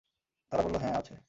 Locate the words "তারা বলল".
0.51-0.75